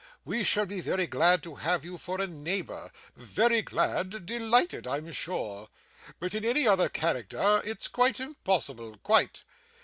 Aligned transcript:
We 0.25 0.43
shall 0.43 0.65
be 0.65 0.81
very 0.81 1.05
glad 1.05 1.43
to 1.43 1.53
have 1.53 1.85
you 1.85 1.99
for 1.99 2.19
a 2.19 2.25
neighbour 2.25 2.89
very 3.15 3.61
glad; 3.61 4.25
delighted, 4.25 4.87
I'm 4.87 5.11
sure 5.11 5.67
but 6.19 6.33
in 6.33 6.43
any 6.43 6.67
other 6.67 6.89
character 6.89 7.61
it's 7.63 7.87
quite 7.87 8.19
impossible, 8.19 8.97
quite. 9.03 9.43